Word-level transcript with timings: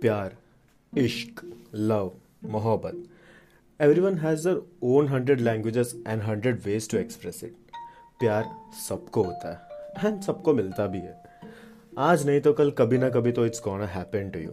प्यार, 0.00 0.36
इश्क, 0.92 1.40
लव, 1.74 2.10
मोहब्बत। 2.44 3.04
Everyone 3.80 4.18
has 4.18 4.48
their 4.48 4.60
own 4.82 5.08
hundred 5.08 5.40
languages 5.40 5.94
and 6.08 6.22
hundred 6.22 6.60
ways 6.64 6.90
to 6.90 6.98
express 6.98 7.42
it 7.44 7.54
प्यार 8.20 8.44
सबको 8.88 9.22
होता 9.22 9.52
है 9.52 10.06
एंड 10.06 10.20
सबको 10.22 10.54
मिलता 10.54 10.86
भी 10.86 10.98
है। 10.98 11.16
आज 11.98 12.26
नहीं 12.26 12.40
तो 12.40 12.52
कल 12.52 12.70
कभी 12.70 12.98
ना 12.98 13.08
कभी 13.10 13.32
तो 13.32 13.46
it's 13.46 13.62
gonna 13.64 13.86
happen 13.86 14.30
to 14.30 14.40
you 14.40 14.52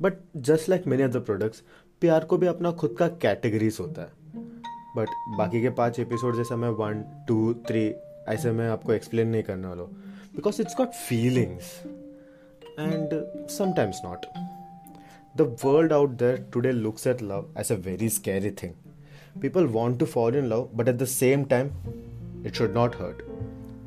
but 0.00 0.14
just 0.36 0.68
like 0.68 0.86
many 0.86 1.02
other 1.02 1.20
products 1.20 1.62
प्यार 2.00 2.24
को 2.24 2.38
भी 2.38 2.46
अपना 2.46 2.72
खुद 2.72 2.96
का 2.98 3.08
कैटेगरीज 3.22 3.76
होता 3.80 4.02
है। 4.02 4.42
बट 4.96 5.08
बाकी 5.38 5.62
के 5.62 5.70
पाँच 5.80 6.00
एपिसोड 6.00 6.36
जैसे 6.36 6.56
मैं 6.56 6.68
वन 6.84 7.04
टू 7.28 7.52
थ्री 7.68 7.88
ऐसे 8.28 8.52
मैं 8.52 8.68
आपको 8.68 8.92
एक्सप्लेन 8.92 9.28
नहीं 9.28 9.42
करने 9.42 9.68
वाला 9.68 9.82
because 10.36 10.60
it's 10.62 10.76
got 10.78 10.92
feelings 11.08 11.72
and 12.78 13.14
sometimes 13.52 13.98
not. 14.04 14.26
The 15.40 15.46
world 15.64 15.90
out 15.90 16.18
there 16.18 16.38
today 16.52 16.72
looks 16.72 17.06
at 17.06 17.22
love 17.22 17.44
as 17.56 17.70
a 17.70 17.76
very 17.76 18.08
scary 18.10 18.50
thing. 18.50 18.74
People 19.40 19.66
want 19.66 19.98
to 20.00 20.06
fall 20.06 20.34
in 20.34 20.50
love, 20.50 20.68
but 20.76 20.86
at 20.86 20.98
the 20.98 21.06
same 21.06 21.46
time, 21.46 21.70
it 22.44 22.54
should 22.54 22.74
not 22.74 22.98
hurt. 23.02 23.22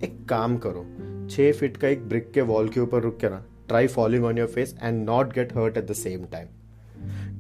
एक 0.04 0.16
काम 0.30 0.58
करो 0.64 0.86
छः 1.32 1.52
feet 1.60 1.78
का 1.78 1.88
एक 1.88 2.08
brick 2.10 2.32
के 2.32 2.42
wall 2.52 2.70
के 2.70 2.80
ऊपर 2.80 3.02
रुक 3.02 3.18
के 3.20 3.30
ना 3.30 3.44
try 3.68 3.88
following 3.88 4.26
on 4.26 4.38
your 4.38 4.48
face 4.48 4.76
and 4.84 5.06
not 5.06 5.34
get 5.34 5.56
hurt 5.58 5.78
at 5.78 5.88
the 5.92 5.94
same 5.94 6.26
time 6.32 6.48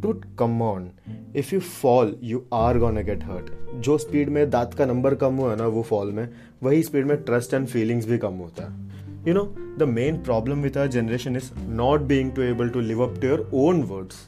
टूट 0.01 0.25
come 0.39 0.61
on 0.61 0.89
if 1.35 1.53
you 1.55 1.59
fall 1.59 2.15
you 2.23 2.43
are 2.53 2.79
gonna 2.79 3.03
get 3.03 3.23
hurt 3.23 3.51
जो 3.85 3.97
स्पीड 3.97 4.29
में 4.29 4.49
दांत 4.49 4.73
का 4.73 4.85
नंबर 4.85 5.15
कम 5.25 5.35
हुआ 5.35 5.51
है 5.51 5.57
ना 5.57 5.67
वो 5.77 5.83
फॉल 5.89 6.11
में 6.11 6.27
वही 6.63 6.83
स्पीड 6.83 7.05
में 7.05 7.17
ट्रस्ट 7.23 7.53
एंड 7.53 7.67
फीलिंग्स 7.67 8.05
भी 8.05 8.17
कम 8.17 8.33
होता 8.45 8.69
है 8.69 8.92
you 9.24 9.34
know 9.38 9.46
the 9.82 9.86
main 9.86 10.20
problem 10.28 10.62
with 10.62 10.76
our 10.76 10.88
generation 10.96 11.36
is 11.36 11.52
not 11.82 12.06
being 12.12 12.32
to 12.38 12.46
able 12.48 12.70
to 12.76 12.80
live 12.90 13.00
up 13.06 13.20
to 13.20 13.26
your 13.32 13.46
own 13.52 13.86
words 13.92 14.20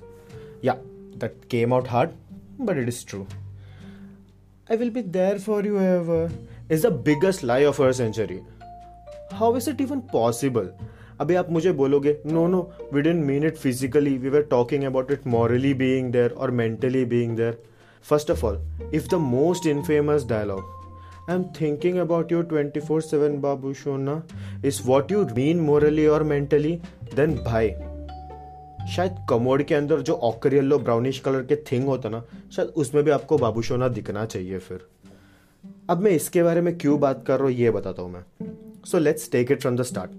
yeah 0.69 0.79
that 1.25 1.37
came 1.55 1.73
out 1.73 1.87
hard 1.97 2.15
but 2.71 2.77
it 2.85 2.89
is 2.95 3.03
true 3.13 3.27
i 4.69 4.77
will 4.77 4.95
be 4.99 5.05
there 5.19 5.39
for 5.49 5.59
you 5.65 5.79
ever 5.89 6.23
is 6.69 6.83
the 6.89 6.95
biggest 7.11 7.43
lie 7.53 7.65
of 7.73 7.81
our 7.81 7.93
century 7.93 8.41
how 9.43 9.55
is 9.61 9.69
it 9.75 9.87
even 9.87 10.03
possible 10.17 10.73
अभी 11.21 11.35
आप 11.37 11.51
मुझे 11.51 11.73
बोलोगे 11.79 12.17
no 12.27 12.47
no 12.49 12.61
we 12.93 13.01
don't 13.03 13.25
mean 13.25 13.45
it 13.47 13.57
physically 13.57 14.17
we 14.19 14.29
were 14.29 14.43
talking 14.51 14.85
about 14.85 15.11
it 15.13 15.27
morally 15.27 15.73
being 15.81 16.11
there 16.13 16.31
और 16.33 16.51
mentally 16.61 17.05
being 17.05 17.37
there 17.37 17.59
first 18.11 18.31
of 18.31 18.45
all 18.45 18.59
if 18.95 19.09
the 19.09 19.15
most 19.25 19.67
infamous 19.67 20.25
dialogue 20.29 20.63
I'm 21.30 21.44
thinking 21.54 21.96
about 22.00 22.32
you 22.32 22.40
24 22.44 23.02
7 23.02 23.38
बाबू 23.42 23.74
Shona 23.74 24.22
is 24.66 24.82
what 24.86 25.12
you 25.12 25.24
mean 25.36 25.60
morally 25.60 26.06
और 26.08 26.24
mentally 26.24 26.74
then 27.16 27.36
भाई 27.36 27.70
शायद 28.88 29.16
commode 29.30 29.64
के 29.64 29.76
अंदर 29.76 30.02
जो 30.02 30.14
ochre 30.14 30.54
yellow 30.54 30.80
brownish 30.80 31.20
colour 31.20 31.42
के 31.42 31.56
thing 31.56 31.86
होता 31.86 32.10
ना, 32.10 32.24
शायद 32.52 32.68
उसमें 32.68 33.04
भी 33.04 33.12
आपको 33.12 33.38
बाबू 33.38 33.62
शोना 33.62 33.88
दिखना 33.88 34.26
चाहिए 34.26 34.60
फिर। 34.60 34.88
अब 35.90 36.02
मैं 36.02 36.12
इसके 36.12 36.44
बारे 36.44 36.62
में 36.62 36.78
क्यों 36.78 37.00
बात 37.00 37.24
कर 37.28 37.40
रहा 37.40 37.48
हूँ, 37.48 37.56
ये 37.56 37.72
बताता 37.72 38.02
हूँ 38.02 38.12
मैं। 38.12 38.24
So 38.86 39.00
let's 39.00 39.32
take 39.32 39.52
it 39.52 39.62
from 39.62 39.78
the 39.78 39.82
start 39.82 40.12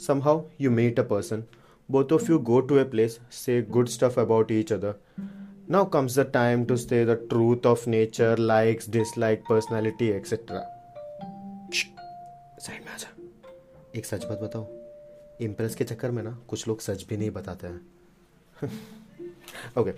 somehow 0.22 0.42
you 0.60 0.70
meet 0.70 1.00
a 1.00 1.02
person 1.02 1.44
both 1.90 2.12
of 2.12 2.30
you 2.30 2.38
go 2.38 2.60
to 2.60 2.78
a 2.78 2.84
place 2.84 3.18
say 3.30 3.62
good 3.62 3.88
stuff 3.88 4.20
about 4.20 4.52
each 4.52 4.72
other 4.72 4.94
Now 5.72 5.84
comes 5.86 6.14
the 6.16 6.24
time 6.24 6.64
to 6.66 6.76
say 6.76 7.04
the 7.04 7.14
truth 7.28 7.64
of 7.64 7.86
nature, 7.86 8.36
likes, 8.36 8.86
dislike, 8.94 9.44
personality, 9.50 10.08
etc. 10.14 10.58
Side 12.64 12.80
में 12.80 12.90
आ 12.92 12.96
जा। 12.98 13.08
एक 13.96 14.06
सच 14.06 14.24
बात 14.24 14.40
बताओ। 14.42 14.66
Impress 15.44 15.74
के 15.74 15.84
चक्कर 15.84 16.10
में 16.10 16.22
ना 16.22 16.30
कुछ 16.48 16.66
लोग 16.68 16.80
सच 16.80 17.04
भी 17.08 17.16
नहीं 17.16 17.30
बताते 17.30 17.66
हैं। 17.66 17.80
Okay 19.78 19.90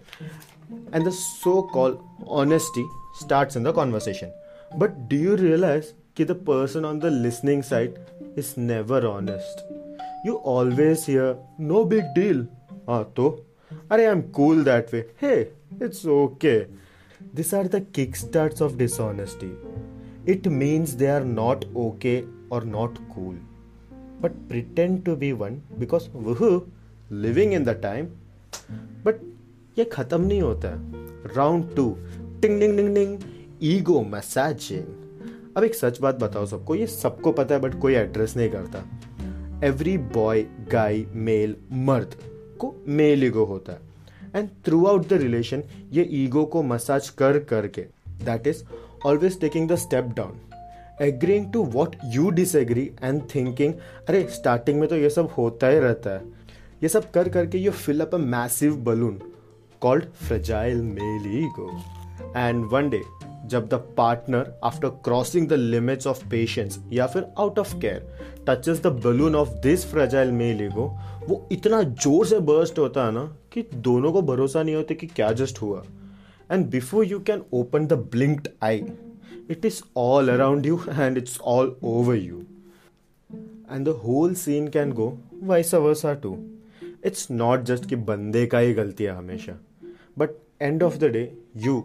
and 0.94 1.06
the 1.06 1.10
so 1.12 1.60
call 1.72 1.98
honesty 2.42 2.84
starts 3.20 3.56
in 3.56 3.64
the 3.64 3.72
conversation 3.74 4.30
but 4.78 4.90
do 5.10 5.16
you 5.16 5.34
realise 5.36 5.92
कि 6.16 6.24
the 6.24 6.36
person 6.50 6.84
on 6.84 6.98
the 6.98 7.12
listening 7.24 7.62
side 7.62 7.98
is 8.38 8.52
never 8.60 9.06
honest 9.06 10.26
you 10.26 10.36
always 10.54 11.04
hear 11.08 11.34
no 11.60 11.84
big 11.84 12.14
deal 12.18 12.46
हाँ 12.88 13.02
तो? 13.16 13.28
अरे 13.92 14.04
I 14.04 14.12
am 14.12 14.20
cool 14.36 14.62
that 14.64 14.92
way 14.92 14.98
hey 15.22 15.34
it's 15.82 16.06
okay 16.06 16.58
this 17.34 17.54
are 17.54 17.66
the 17.66 17.86
kick 17.94 18.16
start 18.16 18.62
of 18.62 18.76
dishonesty 18.76 19.58
it 20.32 20.48
means 20.48 20.90
they 20.90 21.06
are 21.06 21.24
not 21.24 21.64
okay 21.76 22.22
और 22.52 22.64
not 22.64 22.98
cool 22.98 23.34
but 24.20 24.32
pretend 24.48 25.04
to 25.04 25.16
be 25.16 25.32
one 25.32 25.62
because 25.78 26.08
वह 26.10 26.62
living 27.12 27.52
in 27.52 27.64
the 27.64 27.68
time 27.68 28.06
ये 29.78 29.84
खत्म 29.84 30.20
नहीं 30.20 30.42
होता। 30.42 30.68
है 30.68 30.76
round 31.36 31.74
to 31.76 31.96
टिंग 32.42 32.60
डिंग 32.60 32.76
डिंग 32.76 32.94
डिंग 32.94 33.18
ego 33.62 34.02
massaging 34.02 34.84
अब 35.56 35.64
एक 35.64 35.74
सच 35.74 36.00
बात 36.00 36.14
बताओ 36.14 36.46
सबको। 36.46 36.74
ये 36.74 36.86
सबको 36.86 37.32
पता 37.32 37.54
है 37.54 37.60
बट 37.60 37.80
कोई 37.80 37.94
एड्रेस 37.94 38.36
नहीं 38.36 38.50
करता। 38.50 38.84
एवरी 39.66 39.98
बॉय 39.98 40.42
गाय 40.72 41.04
मेल 41.12 41.56
मर्द 41.72 42.14
को 42.58 42.84
मेल 42.88 43.24
ईगो 43.24 43.44
होता 43.44 43.72
है। 43.72 43.93
And 44.34 44.48
through 44.66 44.84
out 44.86 45.08
the 45.08 45.12
relation 45.12 45.62
ये 45.92 46.08
ईगो 46.12 46.44
को 46.44 46.62
मसाज 46.62 47.08
कर 47.08 47.38
करके 47.38 47.82
that 48.24 48.46
is 48.46 48.62
always 49.06 49.40
taking 49.40 49.68
the 49.68 49.76
step 49.76 50.04
down 50.16 50.40
agreeing 51.02 51.52
to 51.52 51.62
what 51.64 51.96
you 52.04 52.30
disagree 52.30 52.90
and 53.02 53.22
thinking 53.34 53.74
अरे 54.08 54.26
स्टार्टिंग 54.30 54.80
में 54.80 54.88
तो 54.88 54.96
ये 54.96 55.10
सब 55.10 55.30
होता 55.38 55.68
ही 55.68 55.78
रहता 55.78 56.10
है। 56.10 56.22
ये 56.82 56.88
सब 56.88 57.10
कर 57.10 57.28
करके 57.28 57.58
you 57.58 57.70
fill 57.72 58.00
up 58.00 58.14
a 58.14 58.18
massive 58.18 58.76
balloon 58.76 59.20
called 59.80 60.04
fragile 60.04 60.82
male 60.82 61.38
ego 61.38 61.70
and 62.36 62.64
one 62.64 62.88
day 62.88 63.00
जब 63.48 63.68
the 63.68 63.74
partner 63.96 64.52
after 64.64 64.88
crossing 65.04 65.48
the 65.48 65.52
limits 65.52 66.06
of 66.06 66.28
patience 66.30 66.78
या 66.92 67.06
फिर 67.06 67.26
out 67.38 67.58
of 67.58 67.74
care 67.80 68.44
touches 68.48 68.82
the 68.82 68.86
balloon 69.04 69.34
of 69.36 69.48
this 69.62 69.84
fragile 69.86 70.30
male 70.32 70.62
ego 70.62 70.86
वो 71.28 71.46
इतना 71.52 71.82
ज़ोर 71.82 72.26
से 72.26 72.38
burst 72.50 72.78
होता 72.78 73.06
है 73.06 73.12
ना 73.12 73.24
कि 73.52 73.62
दोनों 73.74 74.12
को 74.12 74.22
भरोसा 74.22 74.62
नहीं 74.62 74.74
होता 74.74 74.94
कि 74.94 75.06
क्या 75.06 75.30
जस्ट 75.32 75.60
हुआ। 75.62 75.82
And 76.52 76.66
before 76.70 77.04
you 77.04 77.18
can 77.20 77.42
open 77.52 77.86
the 77.86 77.92
blinked 78.12 78.48
eye 78.62 78.84
it 79.50 79.64
is 79.66 79.82
all 79.96 80.28
around 80.28 80.66
you 80.66 80.80
and 80.90 81.18
it's 81.18 81.38
all 81.44 81.76
over 81.84 82.16
you 82.16 82.42
and 83.70 83.84
the 83.86 84.00
whole 84.04 84.34
scene 84.34 84.68
can 84.68 84.92
go 84.92 85.12
wise 85.42 85.74
hours 85.74 86.04
or 86.06 86.14
two 86.16 86.36
it's 87.06 87.30
not 87.30 87.62
just 87.62 87.88
कि 87.88 87.96
बंदे 88.10 88.46
का 88.46 88.58
ही 88.58 88.74
गलती 88.74 89.04
है 89.04 89.16
हमेशा। 89.16 89.58
But 90.18 90.30
end 90.62 90.82
of 90.82 90.96
the 90.98 91.04
day 91.04 91.22
you 91.56 91.82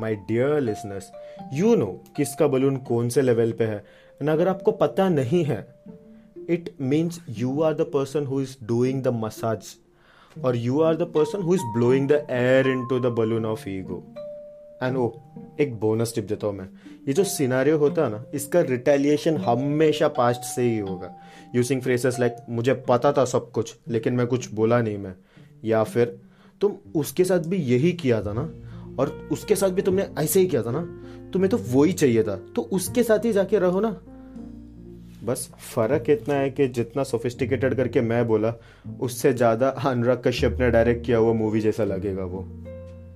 my 0.00 0.14
dear 0.14 0.60
listeners 0.60 1.10
you 1.52 1.74
know 1.74 1.86
किसका 2.16 2.46
balloon 2.46 2.76
कौन 2.76 3.08
से 3.08 3.22
लेवल 3.22 3.52
पे 3.52 3.64
है? 3.64 3.84
एंड 4.20 4.30
अगर 4.30 4.48
आपको 4.48 4.72
पता 4.72 5.08
नहीं 5.08 5.44
है, 5.44 5.74
it 6.50 6.68
means 6.82 7.16
you 7.40 7.50
are 7.62 7.74
the 7.78 7.86
person 7.94 8.26
who 8.26 8.38
is 8.44 8.52
doing 8.72 9.02
the 9.06 9.12
massage 9.24 9.66
or 10.44 10.52
you 10.66 10.78
are 10.80 10.94
the 11.00 11.08
person 11.16 11.42
who 11.42 11.56
is 11.56 11.64
blowing 11.76 12.06
the 12.12 12.20
air 12.30 12.62
into 12.74 13.00
the 13.04 13.10
balloon 13.20 13.44
of 13.44 13.66
ego. 13.68 14.00
And 14.82 14.96
oh 14.96 15.12
एक 15.60 15.80
बोनस 15.80 16.14
टिप 16.14 16.24
देता 16.24 16.46
हूँ 16.46 16.54
मैं। 16.54 16.68
ये 17.08 17.12
जो 17.12 17.24
सिनारियो 17.24 17.78
होता 17.78 18.04
है 18.04 18.10
ना, 18.10 18.24
इसका 18.34 18.60
रिटेलिएशन 18.60 19.36
हमेशा 19.36 20.08
पास्ट 20.08 20.40
से 20.40 20.62
ही 20.62 20.78
होगा। 20.78 21.14
यूजिंग 21.54 21.82
फ्रेसेस 21.82 22.18
लाइक 22.20 22.36
मुझे 22.48 22.74
पता 22.74 23.12
था 23.12 23.24
सब 23.24 23.50
कुछ, 23.50 23.76
लेकिन 23.88 24.12
मैं 24.12 24.26
कुछ 24.26 24.52
बोला 24.52 24.80
नहीं 24.82 24.98
मैं। 24.98 25.14
या 25.64 25.82
फिर, 25.82 26.18
तुम 26.60 26.72
उसके 26.96 27.24
साथ 27.24 27.38
भी 27.38 27.56
यही 27.56 27.92
किया 27.92 28.22
था 28.22 28.32
ना? 28.32 28.50
और 28.98 29.28
उसके 29.32 29.56
साथ 29.56 29.70
भी 29.70 29.82
तुमने 29.82 30.08
ऐसे 30.18 30.40
ही 30.40 30.46
किया 30.46 30.62
था 30.62 30.70
ना? 30.70 30.82
तुम्हें 31.32 31.50
तो 31.50 31.56
वो 31.56 31.84
ही 31.84 31.92
चाहिए 31.92 32.22
था। 32.22 32.36
तो 32.56 32.62
उसके 32.62 33.02
साथ 33.02 33.24
ही 33.24 33.32
जाके 33.32 33.58
रहो 33.58 33.80
ना। 33.80 33.96
बस 35.24 35.48
फ़र्क 35.74 36.10
इतना 36.10 36.34
है 36.34 36.50
कि 36.50 36.66
जितना 36.68 37.02
सोफिस्टिकेटेड 37.02 37.74
करके 37.74 38.00
मैं 38.00 38.26
बोला, 38.28 38.54
उससे 39.00 39.32
ज़्यादा 39.32 39.68
अनुराग 39.68 40.22
कश्यप 40.26 40.56
ने 40.60 40.70
डायरेक्ट 40.70 41.04
किया 41.06 41.18
हुआ 41.18 41.32
मूवी 41.32 41.60
जैसा 41.60 41.84
लगेगा 41.84 42.24
वो। 42.24 42.46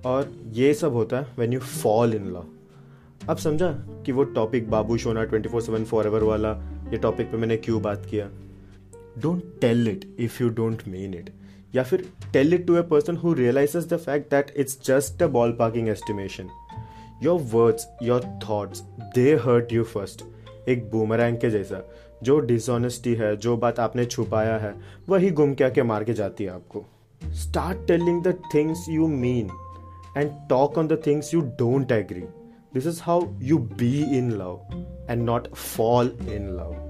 और 0.05 0.31
ये 0.51 0.73
सब 0.73 0.93
होता 0.93 1.19
है 1.19 1.27
when 1.37 1.53
you 1.53 1.59
fall 1.59 2.13
in 2.13 2.25
love 2.25 2.45
अब 3.29 3.37
समझा 3.37 3.71
कि 4.05 4.11
वो 4.11 4.23
टॉपिक 4.23 4.69
बाबू 4.69 4.97
शोना 4.97 5.23
twenty 5.23 5.49
four 5.49 5.61
seven 5.61 5.83
for 5.83 6.07
ever 6.07 6.23
वाला, 6.23 6.51
ये 6.91 6.97
टॉपिक 6.97 7.31
पे 7.31 7.37
मैंने 7.37 7.57
क्यों 7.57 7.81
बात 7.81 8.05
किया? 8.05 8.29
Don't 9.17 9.43
tell 9.61 9.87
it 9.87 10.05
if 10.19 10.43
you 10.43 10.49
don't 10.49 10.81
mean 10.87 11.13
it 11.13 11.29
या 11.75 11.83
फिर 11.83 12.05
tell 12.33 12.53
it 12.53 12.67
to 12.67 12.75
a 12.77 12.81
person 12.81 13.17
who 13.17 13.33
realises 13.33 13.87
the 13.87 13.97
fact 13.97 14.29
that 14.31 14.53
it's 14.57 14.79
just 14.85 15.23
a 15.23 15.27
ball 15.27 15.51
parking 15.51 15.87
estimation 15.89 16.49
your 17.23 17.39
words 17.53 17.87
your 18.03 18.23
thoughts 18.49 18.81
they 19.15 19.33
hurt 19.45 19.73
you 19.73 19.83
first 19.83 20.23
एक 20.69 20.89
boomerang 20.91 21.37
के 21.37 21.49
जैसा। 21.49 21.81
जो 22.23 22.39
dishonesty 22.39 23.13
है, 23.15 23.35
जो 23.37 23.55
बात 23.57 23.79
आपने 23.79 24.05
छुपाया 24.05 24.57
है, 24.57 24.73
वही 25.09 25.29
गुम 25.29 25.53
क्या 25.53 25.69
के 25.69 25.83
मार 25.83 26.03
के 26.03 26.13
जाती 26.13 26.43
है 26.43 26.49
आपको। 26.49 26.83
Start 27.21 27.87
telling 27.87 28.21
the 28.23 28.33
things 28.53 28.85
you 28.89 29.07
mean 29.07 29.49
and 30.17 30.31
talk 30.49 30.77
on 30.77 30.87
the 30.87 31.01
things 31.07 31.33
you 31.33 31.41
don't 31.59 31.91
agree 31.91 32.21
this 32.73 32.87
is 32.87 33.01
how 33.03 33.27
you 33.41 33.57
be 33.57 33.93
in 34.17 34.31
love 34.31 34.59
and 35.09 35.23
not 35.23 35.53
fall 35.53 36.11
in 36.33 36.49
love 36.49 36.82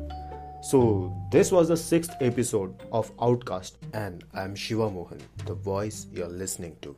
So, 0.64 1.14
this 1.30 1.52
was 1.52 1.68
the 1.68 1.76
sixth 1.76 2.12
episode 2.22 2.74
of 2.94 3.12
Outcast, 3.22 3.78
and 3.94 4.24
I'm 4.34 4.56
Shiva 4.56 4.90
Mohan, 4.90 5.20
the 5.46 5.56
voice 5.56 6.08
you're 6.14 6.30
listening 6.30 6.78
to. 6.84 6.96